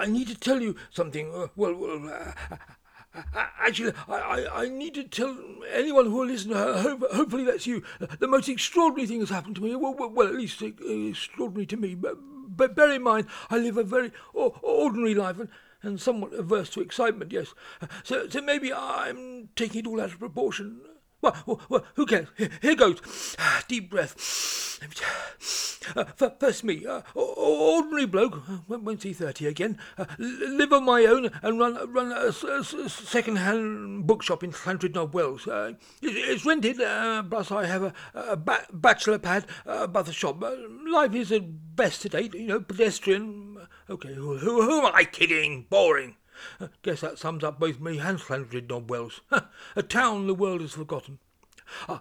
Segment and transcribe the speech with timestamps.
[0.00, 1.34] I need to tell you something.
[1.34, 2.56] Uh, well, well uh,
[3.14, 5.36] uh, actually, I, I, I, need to tell
[5.70, 6.54] anyone who will listen.
[6.54, 7.82] Uh, hope, hopefully, that's you.
[8.00, 9.76] Uh, the most extraordinary thing has happened to me.
[9.76, 11.94] Well, well, well at least extraordinary to me.
[11.94, 12.16] But,
[12.48, 15.50] but bear in mind, I live a very ordinary life and,
[15.82, 17.30] and somewhat averse to excitement.
[17.30, 17.52] Yes,
[18.02, 20.80] so so maybe I'm taking it all out of proportion.
[21.22, 22.28] Well, well, who cares?
[22.62, 23.36] Here goes.
[23.68, 24.16] Deep breath.
[25.96, 26.04] Uh,
[26.38, 31.58] first me, uh, ordinary bloke, uh, won't 30 again, uh, live on my own and
[31.58, 35.46] run run a, a, a second-hand bookshop in Llandrindod Wells.
[35.48, 40.12] Uh, it, it's rented, uh, plus I have a, a ba- bachelor pad above the
[40.12, 40.42] shop.
[40.86, 43.58] Life is at best to date, you know, pedestrian.
[43.88, 45.66] Okay, who, who, who am I kidding?
[45.68, 46.16] Boring.
[46.82, 49.20] Guess that sums up both me and Llandrindod Wells.
[49.76, 51.18] a town the world has forgotten.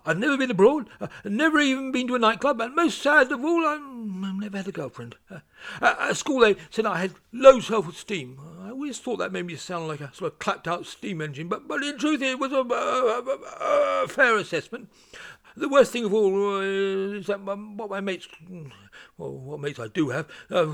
[0.05, 0.89] I've never been abroad,
[1.23, 4.71] never even been to a nightclub, and most sad of all, I've never had a
[4.71, 5.15] girlfriend.
[5.29, 5.39] Uh,
[5.81, 8.39] at school they said I had low self-esteem.
[8.63, 11.67] I always thought that made me sound like a sort of clapped-out steam engine, but,
[11.67, 14.89] but in truth it was a, a, a, a fair assessment.
[15.59, 18.29] The worst thing of all uh, is that what my mates,
[19.17, 20.73] well, what mates I do have, uh,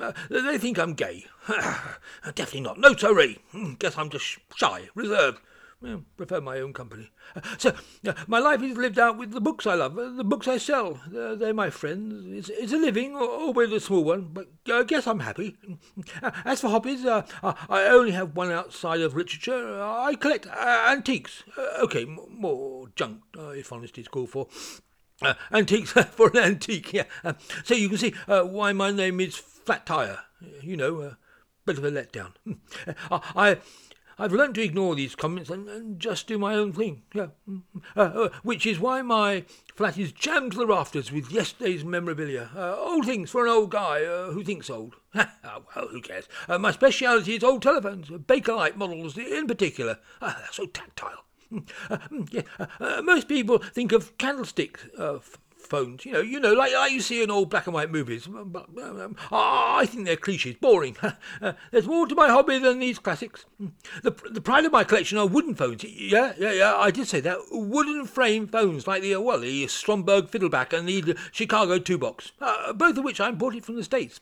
[0.00, 1.26] uh, they think I'm gay.
[2.24, 2.78] Definitely not.
[2.78, 3.40] No, sorry.
[3.50, 5.40] Hmm, guess I'm just shy, reserved.
[5.82, 7.10] Well, prefer my own company.
[7.34, 7.72] Uh, so,
[8.06, 10.58] uh, my life is lived out with the books I love, uh, the books I
[10.58, 11.00] sell.
[11.16, 12.26] Uh, they're my friends.
[12.26, 15.56] It's, it's a living, albeit a small one, but I guess I'm happy.
[16.22, 19.80] Uh, as for hobbies, uh, I only have one outside of literature.
[19.82, 21.44] I collect antiques.
[21.78, 24.48] okay, m- more junk, if honesty is called for.
[25.50, 27.04] antiques for an antique, yeah.
[27.64, 30.18] so you can see why my name is Flat Tire.
[30.60, 31.18] You know, a
[31.64, 32.32] bit of a letdown.
[33.10, 33.58] I
[34.20, 37.02] I've learnt to ignore these comments and, and just do my own thing.
[37.14, 37.28] Yeah.
[37.96, 42.50] Uh, uh, which is why my flat is jammed to the rafters with yesterday's memorabilia.
[42.54, 44.96] Uh, old things for an old guy uh, who thinks old.
[45.14, 45.24] oh,
[45.74, 46.28] well, who cares?
[46.50, 49.98] Uh, my speciality is old telephones, Bakelite models in particular.
[50.20, 51.24] Ah, they're so tactile.
[51.90, 51.98] Uh,
[52.30, 52.42] yeah,
[53.02, 54.78] most people think of candlestick
[55.60, 56.04] phones.
[56.04, 58.26] You know, you know, like, like you see in old black and white movies.
[58.26, 60.96] But um, I think they're cliches, boring.
[61.42, 63.46] uh, there's more to my hobby than these classics.
[64.02, 65.84] The the pride of my collection are wooden phones.
[65.84, 66.76] Yeah, yeah, yeah.
[66.76, 70.88] I did say that wooden frame phones, like the uh, well, the Stromberg Fiddleback and
[70.88, 74.20] the Chicago Two Box, uh, both of which I imported from the states.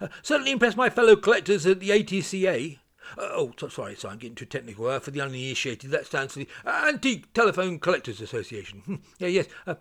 [0.00, 2.78] Uh, certainly impressed my fellow collectors at the ATCA.
[3.16, 4.86] Uh, oh, so, sorry, so I'm getting too technical.
[4.86, 9.00] Uh, for the uninitiated, that stands for the Antique Telephone Collectors Association.
[9.18, 9.46] yeah, yes.
[9.66, 9.74] Uh,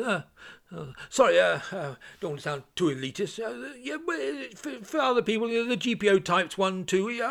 [0.00, 0.22] uh,
[0.74, 1.60] uh, sorry, uh,
[2.20, 3.38] don't want to sound too elitist.
[3.82, 3.96] Yeah,
[4.54, 7.26] for, for, other people, the GPO types one, two, yeah,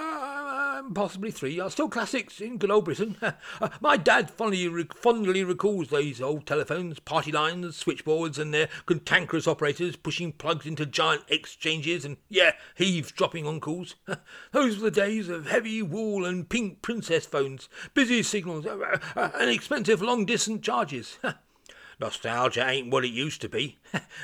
[0.93, 3.17] possibly three are still classics in good old Britain.
[3.61, 9.47] Uh, my dad fondly, fondly recalls those old telephones, party lines, switchboards, and their cantankerous
[9.47, 13.95] operators pushing plugs into giant exchanges and, yeah, eavesdropping on calls.
[14.51, 19.51] those were the days of heavy wool and pink princess phones, busy signals, uh, and
[19.51, 21.19] expensive long distance charges.
[21.99, 23.77] Nostalgia ain't what it used to be.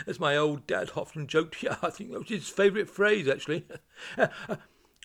[0.08, 3.68] As my old dad often joked, yeah, I think that was his favourite phrase, actually.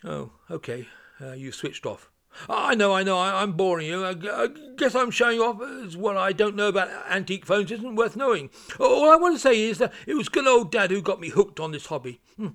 [0.03, 0.87] oh, okay,
[1.21, 2.09] uh, you switched off.
[2.49, 4.03] I know, I know, I, am boring you.
[4.03, 7.95] I, I, guess I'm showing off as what I don't know about antique phones isn't
[7.95, 8.49] worth knowing.
[8.79, 11.29] All I want to say is that it was good old Dad who got me
[11.29, 12.21] hooked on this hobby.
[12.37, 12.47] Hmm.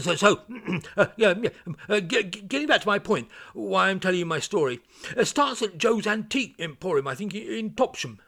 [0.00, 0.40] So, so
[0.96, 1.50] uh, yeah, yeah
[1.88, 4.80] uh, get, getting back to my point, why I'm telling you my story.
[5.16, 8.18] It starts at Joe's Antique Emporium, I think, in Topsham.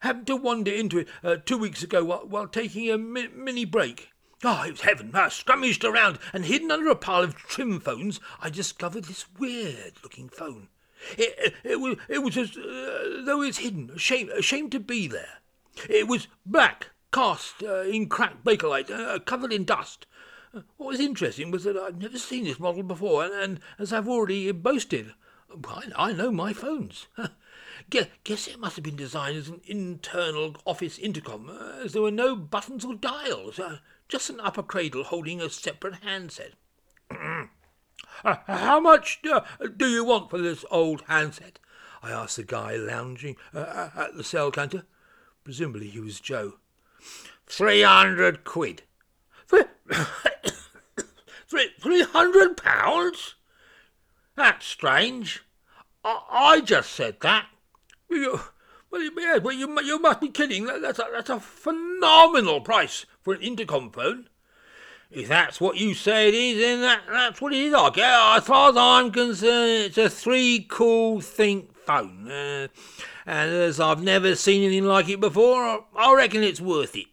[0.00, 3.64] Happened to wander into it uh, two weeks ago while, while taking a mi- mini
[3.64, 4.10] break.
[4.44, 5.10] Oh, it was heaven.
[5.14, 9.94] I scrummaged around and hidden under a pile of trim phones, I discovered this weird
[10.02, 10.68] looking phone.
[11.16, 15.06] It, it, it was, it was as uh, though it's hidden, ashamed, ashamed to be
[15.06, 15.38] there.
[15.88, 20.06] It was black, cast uh, in cracked bakelite, uh, covered in dust.
[20.54, 23.92] Uh, what was interesting was that I'd never seen this model before, and, and as
[23.92, 25.14] I've already boasted,
[25.66, 27.06] I, I know my phones.
[27.90, 32.10] Guess it must have been designed as an internal office intercom, uh, as there were
[32.10, 33.78] no buttons or dials, uh,
[34.08, 36.52] just an upper cradle holding a separate handset.
[37.10, 39.40] uh, how much uh,
[39.76, 41.58] do you want for this old handset?
[42.02, 44.84] I asked the guy lounging uh, uh, at the cell counter.
[45.44, 46.54] Presumably he was Joe.
[47.46, 48.82] Three hundred quid.
[49.46, 49.64] Three,
[52.12, 53.34] hundred pounds?
[54.36, 55.42] That's strange.
[56.04, 57.46] I, I just said that.
[58.10, 58.40] You,
[58.90, 60.66] well, yeah, well, you, you must be kidding.
[60.66, 64.26] That's a, that's a phenomenal price for an intercom phone.
[65.10, 67.74] If that's what you say it is, then that, that's what it is.
[67.74, 68.38] I guess.
[68.38, 72.30] As far as I'm concerned, it's a three call think phone.
[72.30, 72.68] Uh,
[73.26, 77.08] and as I've never seen anything like it before, I reckon it's worth it.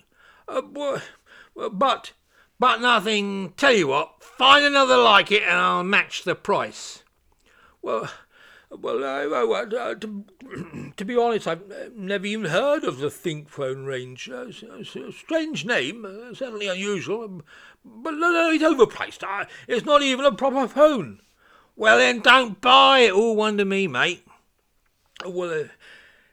[0.48, 2.14] Uh, but,
[2.58, 3.52] But nothing.
[3.58, 7.04] Tell you what, find another like it and I'll match the price.
[7.82, 8.10] Well,
[8.82, 10.26] well, uh, well uh, to,
[10.98, 14.30] to, be honest, I've uh, never even heard of the Think Phone range.
[14.30, 14.52] Uh,
[15.12, 17.44] strange name, uh, certainly unusual, um,
[17.84, 19.48] but no, no, it's overpriced.
[19.68, 21.22] it's not even a proper phone.
[21.76, 23.14] Well, then don't buy it.
[23.14, 24.26] All one to me, mate.
[25.26, 25.68] Well, uh,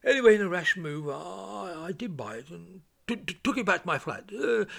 [0.04, 3.66] anyway, in a rash move, I, I did buy it and t- t- took it
[3.66, 4.30] back to my flat,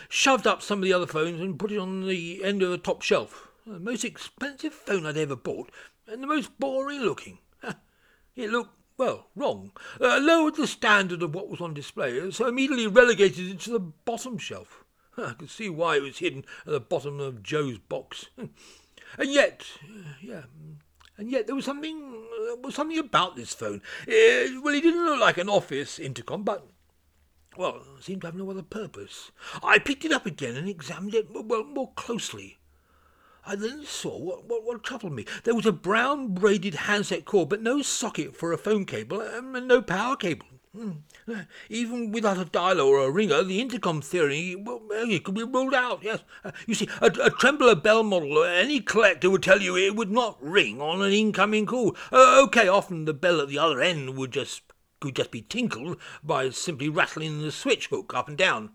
[0.09, 2.77] shoved up some of the other phones and put it on the end of the
[2.77, 3.49] top shelf.
[3.65, 5.71] The most expensive phone I'd ever bought,
[6.05, 7.39] and the most boring looking.
[8.35, 9.71] It looked, well, wrong.
[9.99, 13.79] Uh, lowered the standard of what was on display, so immediately relegated it to the
[13.79, 14.83] bottom shelf.
[15.17, 18.27] I could see why it was hidden at the bottom of Joe's box.
[19.15, 20.41] And yet, uh, yeah,
[21.17, 23.81] and yet there was something, uh, was something about this phone.
[24.07, 26.67] Uh, well, it didn't look like an office intercom, but
[27.55, 29.31] well, seemed to have no other purpose.
[29.61, 32.57] I picked it up again and examined it well more closely.
[33.45, 35.25] I then saw what, what, what troubled me.
[35.43, 39.55] There was a brown braided handset cord, but no socket for a phone cable um,
[39.55, 40.45] and no power cable.
[40.75, 40.91] Hmm.
[41.69, 45.75] Even without a dialer or a ringer, the intercom theory well, it could be ruled
[45.75, 46.01] out.
[46.01, 49.95] Yes, uh, you see, a, a trembler bell model, any collector would tell you it
[49.95, 51.95] would not ring on an incoming call.
[52.11, 54.63] Uh, okay, often the bell at the other end would just
[54.99, 58.71] could just be tinkled by simply rattling the switch hook up and down.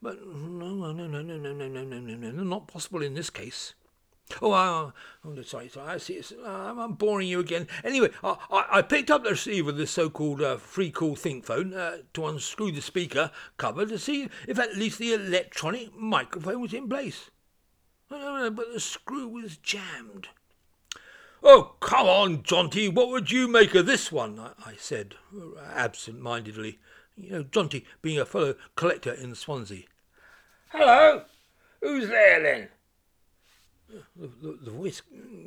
[0.00, 3.74] But no, no, no, no, no, no, no, no, no, not possible in this case.
[4.40, 4.92] Oh,
[5.22, 5.94] I'm sorry, sorry.
[5.94, 6.20] I see.
[6.42, 7.68] Uh, I'm boring you again.
[7.84, 11.44] Anyway, I, I, I picked up the receiver of the so-called uh, free call think
[11.44, 16.60] phone uh, to unscrew the speaker cover to see if at least the electronic microphone
[16.60, 17.30] was in place.
[18.10, 20.28] Oh, but the screw was jammed.
[21.42, 22.92] Oh, come on, Jonty.
[22.92, 24.38] What would you make of this one?
[24.38, 25.16] I, I said,
[25.74, 26.78] absent-mindedly.
[27.16, 29.84] You know, Jonty being a fellow collector in Swansea.
[30.70, 31.24] Hello.
[31.82, 32.68] Who's there then?
[33.88, 35.02] The, the, the, voice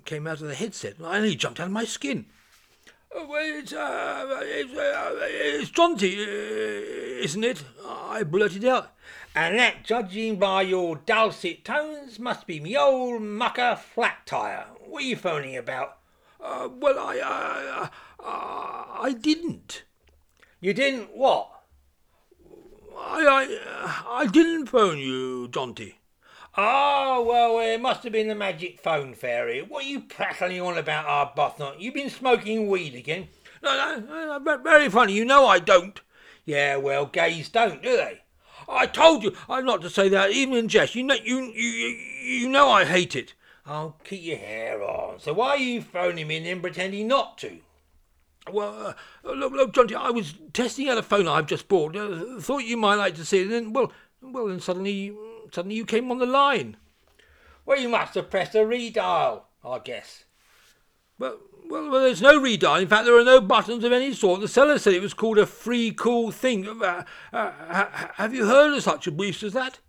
[0.06, 2.26] came out of the headset, and I nearly jumped out of my skin.
[3.14, 7.64] Oh, it's, uh, it's, uh, it's Jonty, uh, isn't it?
[7.86, 8.92] I blurted out.
[9.36, 14.66] And that, judging by your dulcet tones, must be me old mucker flat tire.
[14.86, 15.98] What are you phoning about?
[16.42, 17.88] Uh, well, I, uh,
[18.24, 19.84] uh, I didn't.
[20.60, 21.52] You didn't what?
[22.98, 25.96] I, I, I didn't phone you, Jonty.
[26.60, 29.62] Oh, well, it must have been the magic phone fairy.
[29.62, 31.80] What are you prattling on about, Arbuthnot?
[31.80, 33.28] You've been smoking weed again?
[33.62, 35.14] No, no, no, very funny.
[35.14, 36.02] You know I don't.
[36.46, 38.22] Yeah, well, gays don't, do they?
[38.68, 40.96] I told you I'm not to say that, even in jest.
[40.96, 41.88] You know, you, you,
[42.24, 43.36] you know I hate it.
[43.68, 45.20] Oh, keep your hair on.
[45.20, 47.58] So why are you phoning me and then pretending not to?
[48.52, 48.96] Well,
[49.26, 51.96] uh, look, look, John, I was testing out a phone I've just bought.
[51.96, 55.14] Uh, thought you might like to see it, and then, well, well, then suddenly
[55.52, 56.78] Suddenly you came on the line.
[57.66, 60.24] Well, you must have pressed a redial, I guess.
[61.20, 61.38] Well,
[61.70, 62.82] well, well, there's no redial.
[62.82, 64.40] In fact, there are no buttons of any sort.
[64.40, 66.68] The seller said it was called a free call thing.
[66.68, 67.04] Uh,
[67.34, 67.86] uh,
[68.16, 69.80] have you heard of such a beast as that?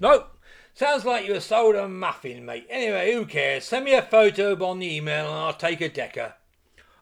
[0.00, 0.26] No.
[0.74, 2.66] Sounds like you were sold a muffin, mate.
[2.68, 3.64] Anyway, who cares?
[3.64, 6.34] Send me a photo on the email and I'll take a decker.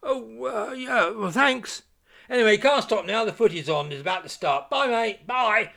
[0.03, 1.83] Oh, uh, yeah, well, thanks.
[2.29, 3.25] Anyway, can't stop now.
[3.25, 3.91] The footy's on.
[3.93, 4.69] It's about to start.
[4.69, 5.27] Bye, mate.
[5.27, 5.71] Bye.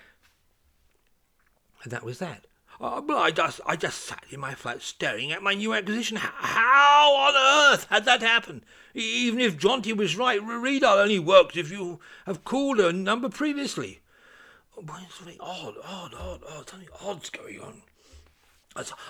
[1.85, 2.47] And that was that.
[2.81, 6.17] Oh, but I just, I just sat in my flat staring at my new acquisition.
[6.17, 8.63] How on earth had that happened?
[8.95, 14.01] Even if Jonty was right, redial only works if you have called a number previously.
[14.75, 17.83] Oh, something odd, odd, odd, odd, something odd's going on.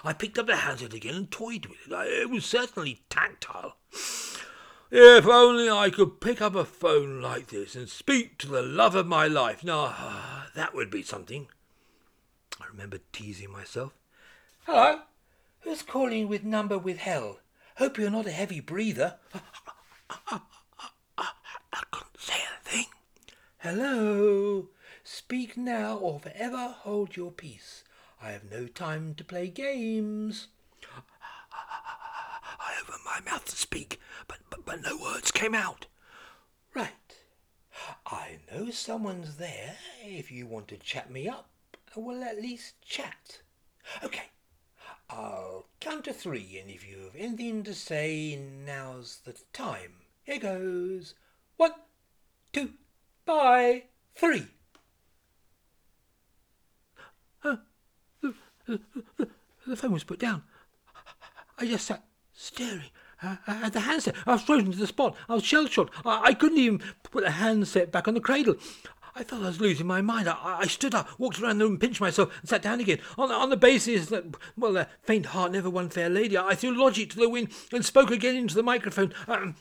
[0.03, 1.93] I picked up the handset again and toyed with it.
[1.93, 3.77] It was certainly tactile.
[4.91, 8.93] If only I could pick up a phone like this and speak to the love
[8.95, 9.63] of my life.
[9.63, 11.47] Now, ah, that would be something.
[12.61, 13.93] I remember teasing myself.
[14.65, 15.01] Hello?
[15.61, 17.37] Who's calling with number withheld?
[17.77, 19.15] Hope you're not a heavy breather.
[20.29, 20.39] I
[21.91, 22.85] couldn't say a thing.
[23.57, 24.69] Hello?
[25.03, 27.83] Speak now or forever hold your peace.
[28.21, 30.47] I have no time to play games.
[31.51, 35.87] I opened my mouth to speak, but, but, but no words came out.
[36.73, 36.91] Right.
[38.05, 41.49] I know someone's there if you want to chat me up
[42.01, 43.41] we'll at least chat.
[44.03, 44.29] Okay,
[45.09, 49.93] I'll count to three, and if you have anything to say, now's the time.
[50.23, 51.13] Here goes.
[51.57, 51.73] One,
[52.51, 52.71] two,
[53.25, 53.83] bye,
[54.15, 54.47] three.
[58.67, 60.43] The, phone was put down.
[61.57, 62.89] I just sat staring
[63.21, 64.15] at the handset.
[64.25, 65.15] I was frozen to the spot.
[65.29, 65.93] I was shell shocked.
[66.03, 68.55] I couldn't even put the handset back on the cradle.
[69.17, 70.27] I felt I was losing my mind.
[70.27, 72.99] I, I stood up, walked around the room, pinched myself, and sat down again.
[73.17, 74.25] On, on the basis that,
[74.57, 77.85] well, a faint heart never won fair lady, I threw logic to the wind and
[77.85, 79.13] spoke again into the microphone.
[79.27, 79.55] Um,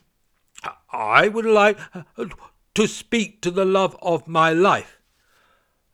[0.90, 2.02] I would like uh,
[2.74, 4.98] to speak to the love of my life.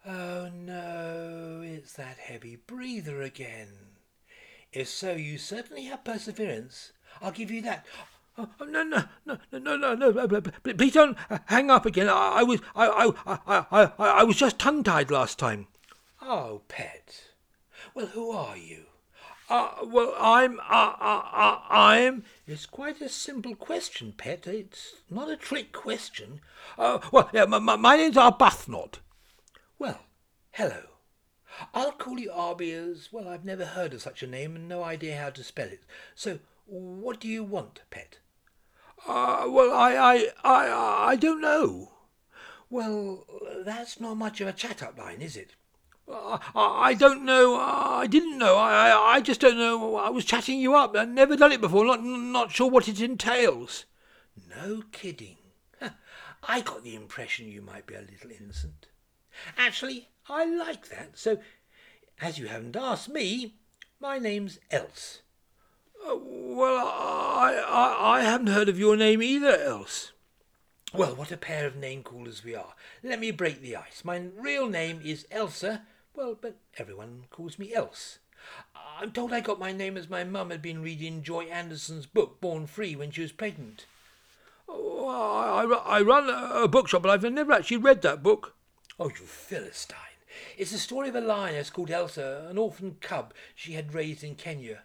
[0.06, 3.68] Oh no, it's that heavy breather again.
[4.72, 6.92] If so, you certainly have perseverance.
[7.20, 7.84] I'll give you that.
[8.40, 11.16] Oh, no, no, no, no, no, no, please don't
[11.46, 12.08] hang up again.
[12.08, 15.66] I, I was, I, I, I, I, I was just tongue-tied last time.
[16.22, 17.24] Oh, pet.
[17.94, 18.84] Well, who are you?
[19.50, 22.24] Uh, well, I'm, uh, uh, uh, I'm.
[22.46, 24.46] It's quite a simple question, pet.
[24.46, 26.40] It's not a trick question.
[26.78, 29.00] Uh, well, yeah, my, my name's Arbuthnot.
[29.78, 30.00] Well,
[30.52, 30.82] hello.
[31.74, 33.28] I'll call you Arby as well.
[33.28, 35.82] I've never heard of such a name and no idea how to spell it.
[36.14, 38.18] So, what do you want, pet?
[39.06, 41.90] Uh, well, I, I, I, I don't know.
[42.68, 43.26] Well,
[43.64, 45.54] that's not much of a chat-up line, is it?
[46.08, 47.56] Uh, I don't know.
[47.56, 48.56] I didn't know.
[48.56, 49.96] I, I, I just don't know.
[49.96, 50.94] I was chatting you up.
[50.96, 51.84] I've never done it before.
[51.84, 53.86] Not, not sure what it entails.
[54.48, 55.36] No kidding.
[56.42, 58.86] I got the impression you might be a little innocent.
[59.58, 61.18] Actually, I like that.
[61.18, 61.38] So,
[62.20, 63.56] as you haven't asked me,
[64.00, 65.20] my name's Else.
[66.06, 70.12] Uh, well, I, I, I haven't heard of your name either, Else.
[70.92, 72.74] Well, what a pair of name callers we are.
[73.02, 74.04] Let me break the ice.
[74.04, 75.82] My real name is Elsa.
[76.14, 78.18] Well, but everyone calls me Else.
[78.98, 82.40] I'm told I got my name as my mum had been reading Joy Adamson's book,
[82.40, 83.86] Born Free, when she was pregnant.
[84.68, 88.54] Oh, I, I, I run a bookshop, but I've never actually read that book.
[88.98, 89.96] Oh, you Philistine.
[90.56, 94.34] It's the story of a lioness called Elsa, an orphan cub she had raised in
[94.34, 94.82] Kenya.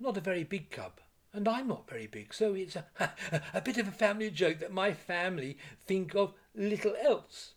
[0.00, 1.00] Not a very big cub,
[1.32, 2.86] and I'm not very big, so it's a,
[3.54, 7.54] a bit of a family joke that my family think of little else.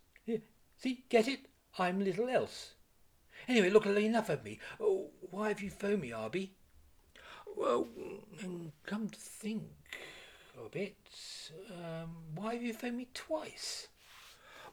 [0.78, 1.42] See, get it?
[1.78, 2.74] I'm little else.
[3.48, 4.60] Anyway, look, enough of me.
[4.80, 6.54] Oh, why have you phoned me, Arby?
[7.56, 7.88] Well,
[8.42, 9.64] and come to think
[10.58, 10.96] of it,
[11.72, 13.88] um, why have you phoned me twice?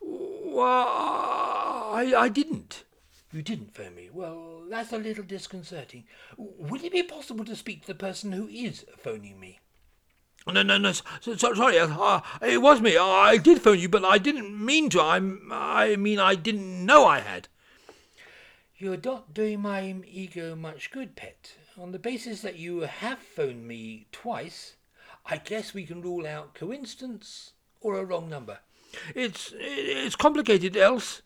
[0.01, 2.85] Well, I, I didn't.
[3.33, 4.09] You didn't phone me.
[4.11, 6.05] Well, that's a little disconcerting.
[6.37, 9.61] Would it be possible to speak to the person who is phoning me?
[10.47, 10.93] No, no, no.
[10.93, 12.97] So, so, sorry, uh, it was me.
[12.97, 15.01] I did phone you, but I didn't mean to.
[15.01, 15.21] I,
[15.51, 17.49] I mean, I didn't know I had.
[18.79, 21.55] You're not doing my ego much good, pet.
[21.77, 24.77] On the basis that you have phoned me twice,
[25.27, 28.61] I guess we can rule out coincidence or a wrong number.
[29.15, 31.23] It's it's complicated, Else.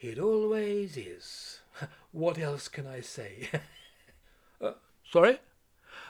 [0.00, 1.60] It always is.
[2.10, 3.48] What else can I say?
[4.60, 4.72] uh,
[5.10, 5.38] sorry?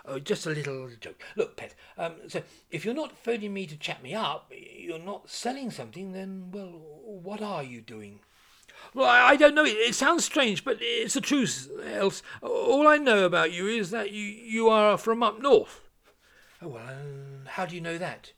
[0.04, 1.20] Oh, just a little joke.
[1.36, 1.74] Look, pet.
[1.98, 6.12] Um, so if you're not phoning me to chat me up, you're not selling something.
[6.12, 8.20] Then, well, what are you doing?
[8.94, 9.64] Well, I, I don't know.
[9.64, 11.68] It, it, sounds strange, but it's the truth.
[11.84, 15.80] Else, all I know about you is that you you are from up north.
[16.62, 18.32] Oh well, um, how do you know that?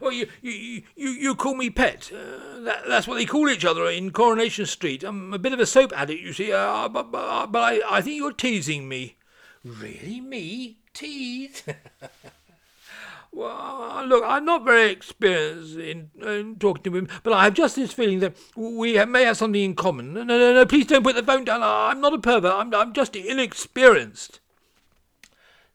[0.00, 2.10] Well, you you you, you call me Pet.
[2.12, 5.04] Uh, that, that's what they call each other in Coronation Street.
[5.04, 8.00] I'm a bit of a soap addict, you see, uh, but, but, but I, I
[8.00, 9.16] think you're teasing me.
[9.64, 10.20] Really?
[10.20, 10.78] Me?
[10.94, 11.62] Tease?
[13.32, 17.76] well, look, I'm not very experienced in, in, talking to women, but I have just
[17.76, 20.14] this feeling that we may have something in common.
[20.14, 21.62] No, no, no, please don't put the phone down.
[21.62, 22.52] I'm not a pervert.
[22.52, 24.40] I'm, I'm just inexperienced.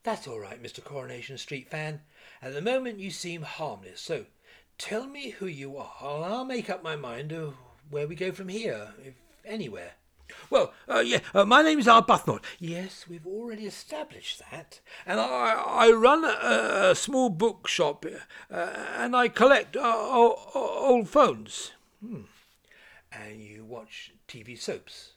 [0.04, 0.84] That's all right, Mr.
[0.84, 2.02] Coronation Street fan.
[2.44, 4.26] At the moment you seem harmless, so
[4.80, 7.54] tell me who you are, and I'll make up my mind of
[7.92, 9.14] where we go from here, if
[9.46, 9.92] anywhere.
[10.50, 12.44] Well, uh, yeah, uh, my name's Arbuthnot.
[12.58, 14.80] Yes, we've already established that.
[15.06, 18.08] And I, I run a, a small bookshop,
[18.50, 18.56] uh,
[18.98, 21.74] and I collect uh, old phones.
[22.04, 22.22] Hmm.
[23.12, 25.12] And you watch TV soaps.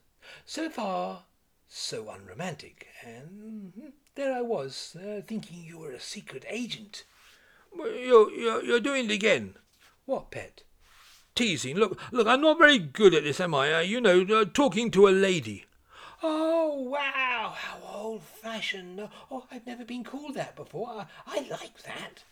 [0.44, 1.22] So far,
[1.68, 2.88] so unromantic.
[3.02, 7.04] And hmm, there I was, uh, thinking you were a secret agent.
[7.76, 9.56] You're, you're, you're doing it again.
[10.06, 10.62] What, pet?
[11.34, 11.76] Teasing.
[11.76, 13.74] Look, look, I'm not very good at this, am I?
[13.74, 15.64] Uh, you know, uh, talking to a lady.
[16.22, 19.08] Oh, wow, how old-fashioned.
[19.30, 20.88] Oh, I've never been called that before.
[20.88, 22.22] I, I like that.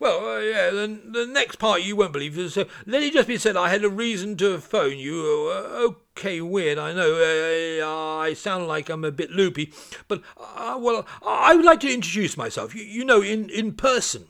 [0.00, 2.50] Well, uh, yeah, the, the next part you won't believe.
[2.52, 5.52] So let it just be said I had a reason to phone you.
[5.52, 7.14] Uh, okay, weird, I know.
[7.14, 9.72] Uh, I sound like I'm a bit loopy.
[10.06, 14.28] But, uh, well, I would like to introduce myself, you, you know, in, in person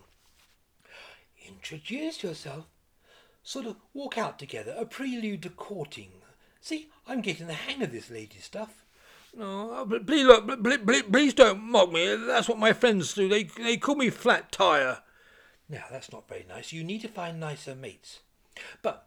[1.71, 2.67] introduce yourself.
[3.43, 6.11] Sort of walk out together, a prelude to courting.
[6.61, 8.85] See, I'm getting the hang of this lady stuff.
[9.37, 12.15] No, please, look, please, please don't mock me.
[12.17, 13.29] That's what my friends do.
[13.29, 14.99] They, they call me Flat Tire.
[15.69, 16.73] Now, that's not very nice.
[16.73, 18.21] You need to find nicer mates.
[18.83, 19.07] But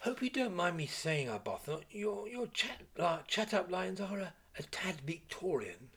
[0.00, 4.18] Hope you don't mind me saying, Arbuthnot, your, your chat, uh, chat up lines are
[4.18, 5.88] a, a tad Victorian.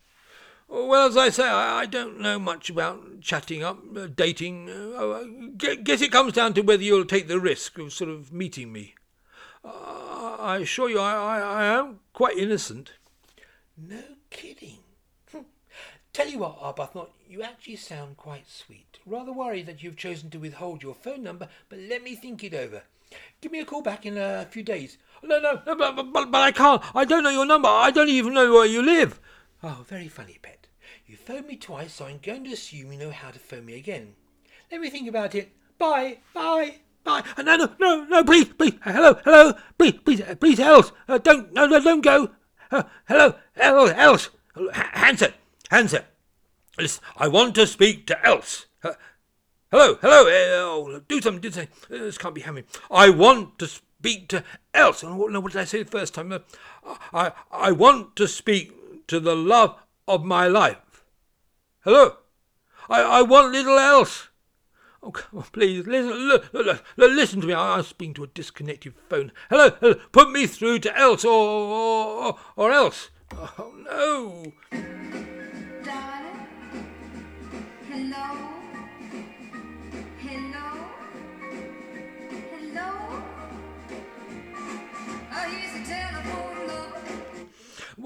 [0.69, 4.69] Well, as I say, I, I don't know much about chatting up, uh, dating.
[4.69, 8.33] Uh, I guess it comes down to whether you'll take the risk of sort of
[8.33, 8.95] meeting me.
[9.63, 12.93] Uh, I assure you, I, I, I am quite innocent.
[13.77, 14.79] No kidding.
[16.13, 18.97] Tell you what, Arbuthnot, you actually sound quite sweet.
[19.05, 22.55] Rather worried that you've chosen to withhold your phone number, but let me think it
[22.55, 22.81] over.
[23.39, 24.97] Give me a call back in a few days.
[25.21, 26.81] No, no, no but, but, but I can't.
[26.95, 27.69] I don't know your number.
[27.69, 29.19] I don't even know where you live.
[29.69, 30.67] Oh, very funny, pet.
[31.05, 33.75] You phoned me twice, so I'm going to assume you know how to phone me
[33.75, 34.13] again.
[34.71, 35.51] Let me think about it.
[35.77, 37.21] Bye, bye, bye.
[37.35, 38.75] Uh, no, no, no, no, please, please.
[38.85, 40.93] Uh, hello, hello, please, please, uh, please, else.
[41.09, 42.29] Uh, don't, no, no, don't go.
[42.71, 44.29] Uh, hello, hello, else.
[44.93, 45.33] Answer,
[45.69, 46.05] answer.
[46.79, 48.67] Listen, I want to speak to else.
[48.81, 48.93] Uh,
[49.69, 50.27] Hello, hello.
[50.27, 51.73] Uh, oh, do something, do something.
[51.91, 52.63] Uh, this can't be happening.
[52.89, 55.03] I want to speak to else.
[55.03, 56.31] Oh, no, what did I say the first time?
[56.31, 56.39] Uh,
[57.13, 58.71] I, I want to speak
[59.07, 59.75] to the love
[60.07, 61.03] of my life.
[61.81, 62.17] Hello.
[62.89, 64.29] I, I want little else.
[65.03, 66.39] Oh, come on, please, listen,
[66.97, 67.53] listen to me.
[67.53, 69.31] I'm speaking to a disconnected phone.
[69.49, 69.95] Hello, hello.
[70.11, 73.09] Put me through to else or, or, or else.
[73.31, 74.53] Oh, no.
[75.83, 76.47] Darling.
[77.89, 78.46] Hello?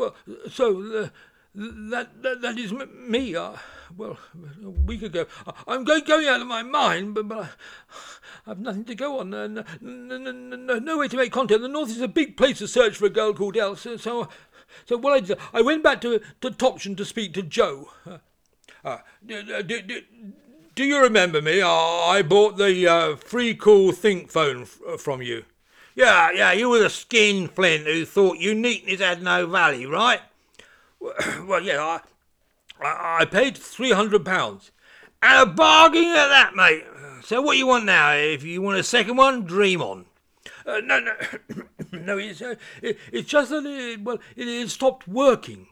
[0.01, 0.15] Well,
[0.49, 1.09] so uh,
[1.53, 3.35] that, that that is me.
[3.35, 3.51] Uh,
[3.95, 4.17] well,
[4.65, 7.49] a week ago, I- I'm go- going out of my mind, but, but I,
[8.47, 9.31] I've nothing to go on.
[9.31, 11.61] Uh, no, no, way to make contact.
[11.61, 13.81] The North is a big place to search for a girl called Else.
[13.81, 17.89] So, so, what I did, I went back to to Topsham to speak to Joe.
[18.07, 18.17] Uh,
[18.83, 19.43] uh, do,
[20.73, 21.61] do, you remember me?
[21.61, 25.45] I bought the uh, free call think phone f- from you.
[25.95, 30.21] Yeah, yeah, you were the skin flint who thought uniqueness had no value, right?
[31.45, 31.81] Well, yeah,
[32.79, 34.71] I, I, I paid three hundred pounds,
[35.21, 36.83] and a bargain at that, mate.
[37.23, 38.13] So what you want now?
[38.13, 40.05] If you want a second one, dream on.
[40.65, 41.13] Uh, no, no,
[41.91, 42.17] no.
[42.17, 45.67] It's uh, it, it's just that it, well, it, it stopped working.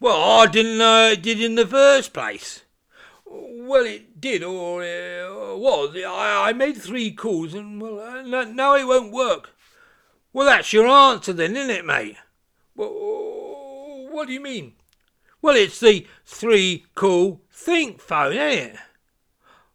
[0.00, 2.62] Well, I didn't know it did in the first place.
[3.30, 5.94] Well, it did, or uh, was.
[5.96, 9.50] I, I made three calls, and well, uh, no- now it won't work.
[10.32, 12.16] Well, that's your answer then, isn't it, mate?
[12.74, 14.74] Well, what do you mean?
[15.42, 18.76] Well, it's the three call think phone, ain't it?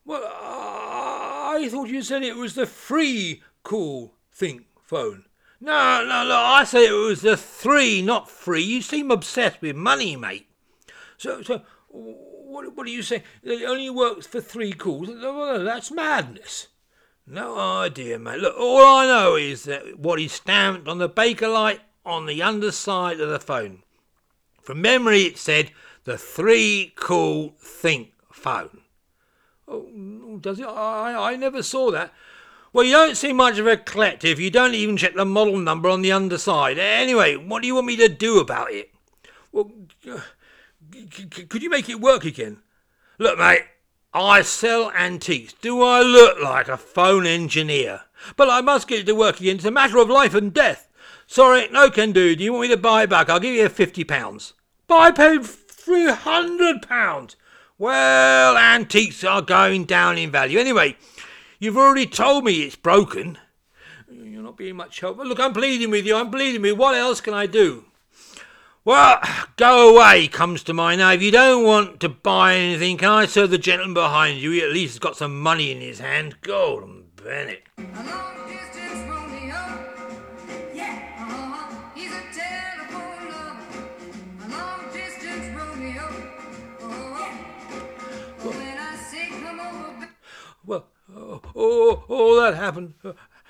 [0.06, 5.26] Well, I thought you said it was the free call think phone.
[5.62, 8.64] No, no, no, I said it was the three, not free.
[8.64, 10.48] You seem obsessed with money, mate.
[11.18, 11.62] So, so,
[11.94, 13.24] what, what do you say?
[13.44, 15.10] It only works for three calls?
[15.10, 16.68] That's madness.
[17.26, 18.40] No idea, mate.
[18.40, 23.20] Look, all I know is that what is stamped on the Bakelite on the underside
[23.22, 23.84] of the phone.
[24.62, 25.72] From memory, it said
[26.04, 28.82] the three call think phone.
[29.68, 30.66] Oh, does it?
[30.66, 32.14] I, I never saw that.
[32.74, 34.40] Well, you don't seem much of a collective.
[34.40, 36.80] You don't even check the model number on the underside.
[36.80, 38.92] Anyway, what do you want me to do about it?
[39.52, 39.72] Well,
[41.50, 42.62] could you make it work again?
[43.20, 43.64] Look, mate,
[44.14, 45.54] I sell antiques.
[45.54, 48.02] Do I look like a phone engineer?
[48.36, 49.58] But I must get it to work again.
[49.58, 50.88] It's a matter of life and death.
[51.28, 52.36] Sorry, no can do.
[52.36, 53.30] Do you want me to buy it back?
[53.30, 54.54] I'll give you fifty pounds.
[54.88, 57.36] But I paid three hundred pounds.
[57.78, 60.60] Well, antiques are going down in value.
[60.60, 60.96] Anyway,
[61.60, 63.38] you've already told me it's broken.
[64.12, 65.18] You're not being much help.
[65.18, 66.16] Look, I'm pleading with you.
[66.16, 66.76] I'm pleading with you.
[66.76, 67.86] What else can I do?
[68.86, 69.22] Well,
[69.56, 71.00] go away comes to mind.
[71.00, 74.52] Now, if you don't want to buy anything, can I serve the gentleman behind you?
[74.52, 76.42] He at least has got some money in his hand.
[76.42, 77.64] Golden Bennett.
[77.78, 79.56] A long distance Romeo.
[80.74, 81.92] Yeah, uh-huh.
[81.96, 83.88] He's a telephone lover.
[84.44, 86.04] A long distance Romeo.
[88.44, 90.10] When I say come over, ba-
[90.66, 92.96] Well, oh, oh, oh that happened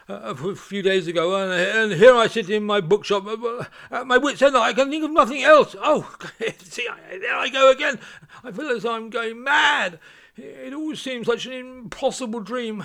[0.10, 4.06] uh, uh, a few days ago, and, here I sit in my bookshop uh, at
[4.06, 4.58] my wits' end.
[4.58, 5.76] I can think of nothing else.
[5.80, 6.14] Oh,
[6.60, 8.00] see, there I go again.
[8.44, 10.00] I feel as I'm going mad.
[10.36, 12.84] It all seems such an impossible dream.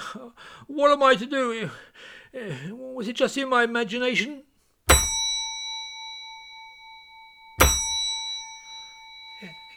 [0.67, 1.71] What am I to do?
[2.33, 4.45] Uh, Was it just in my imagination?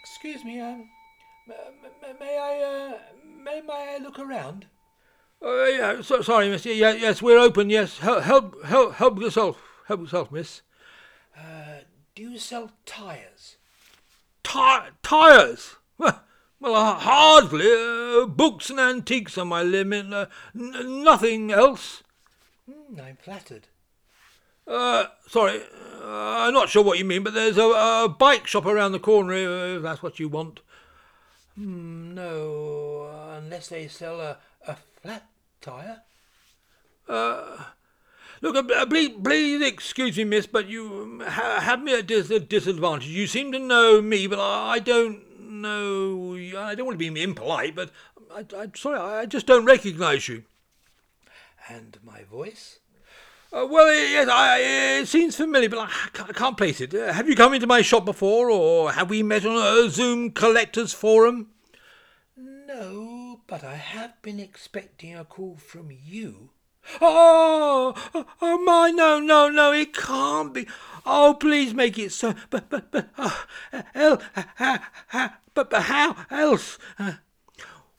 [0.04, 0.90] Excuse me, um,
[2.20, 3.00] may I, uh,
[3.44, 4.68] may I look around?
[5.44, 6.66] Uh, yeah, so, sorry, miss.
[6.66, 7.70] Yeah, yes, we're open.
[7.70, 9.62] Yes, help, help, help, help yourself.
[9.88, 10.62] Help yourself, miss.
[11.36, 11.82] Uh,
[12.14, 13.58] do you sell tyres?
[14.44, 15.76] Tires.
[15.98, 16.22] Well,
[16.60, 17.66] well, uh, hardly.
[17.66, 20.14] Uh, books and antiques are my limit.
[20.14, 22.04] Uh, n- nothing else.
[22.72, 23.68] Hmm, I'm flattered.
[24.68, 25.62] Uh, sorry,
[26.02, 29.00] uh, I'm not sure what you mean, but there's a, a bike shop around the
[29.00, 30.60] corner if that's what you want.
[31.56, 35.31] Hmm, no, unless they sell a, a flat
[35.62, 36.02] tire.
[38.42, 42.40] Look, uh, please, please excuse me, miss, but you um, ha- have me at a
[42.40, 43.08] disadvantage.
[43.08, 46.34] You seem to know me, but I, I don't know.
[46.34, 46.58] you.
[46.58, 47.92] I don't want to be impolite, but
[48.34, 50.44] I, I'm sorry, I just don't recognise you.
[51.70, 52.80] And my voice?
[53.54, 54.58] Uh, well, yes, I,
[55.02, 56.96] it seems familiar, but I can't, I can't place it.
[56.96, 60.32] Uh, have you come into my shop before, or have we met on a Zoom
[60.32, 61.50] collectors forum?
[62.36, 63.21] No,
[63.52, 66.52] but I have been expecting a call from you.
[67.02, 67.94] Oh,
[68.42, 70.70] oh, my, no, no, no, it can't be.
[71.06, 72.34] Oh, please make it so.
[72.50, 73.46] But, but, but, oh,
[73.94, 76.80] el, ha, ha, but, but how else?
[76.98, 77.16] Uh,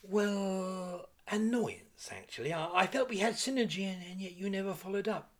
[0.03, 2.55] Well, annoyance, actually.
[2.55, 5.33] I, I felt we had synergy, and, and yet you never followed up.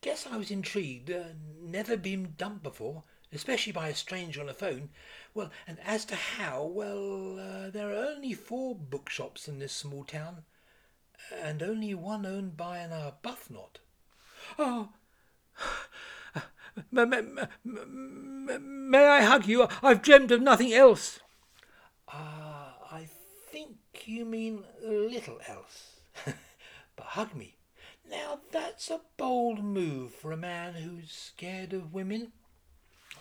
[0.00, 1.10] Guess I was intrigued.
[1.10, 4.88] Uh, never been dumped before, especially by a stranger on the phone.
[5.32, 10.04] Well, and as to how, well, uh, there are only four bookshops in this small
[10.04, 10.42] town,
[11.32, 13.78] and only one owned by an Arbuthnot.
[14.58, 14.90] oh.
[16.92, 17.20] May, may,
[17.64, 19.66] may, may I hug you?
[19.82, 21.18] I've dreamed of nothing else.
[22.08, 23.08] Ah, I
[23.50, 26.00] think you mean little else.
[26.96, 27.56] but hug me.
[28.08, 32.32] Now that's a bold move for a man who's scared of women.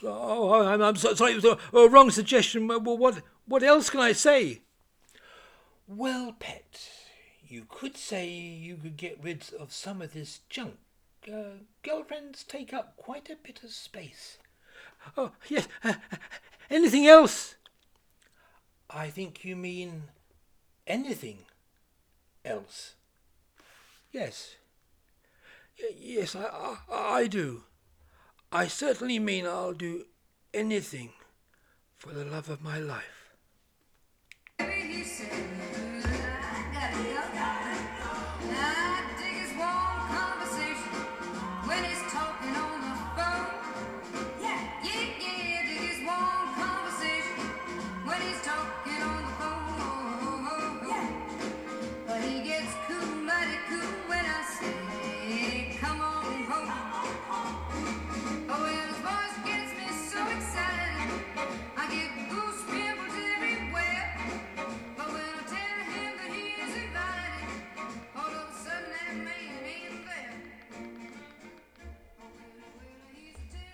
[0.03, 2.67] Oh, I'm, I'm so, sorry, it was a, wrong suggestion.
[2.67, 4.61] What, what else can I say?
[5.87, 6.89] Well, pet,
[7.47, 10.77] you could say you could get rid of some of this junk.
[11.27, 14.37] Uh, girlfriends take up quite a bit of space.
[15.17, 15.67] Oh, yes.
[15.83, 15.95] Uh,
[16.69, 17.55] anything else?
[18.89, 20.03] I think you mean
[20.87, 21.39] anything
[22.45, 22.95] else.
[24.11, 24.55] Yes.
[25.81, 26.77] Y- yes, I, I,
[27.21, 27.63] I do.
[28.51, 30.05] I certainly mean I'll do
[30.55, 31.13] anything
[31.97, 33.29] for the love of my life.
[34.57, 35.03] Baby,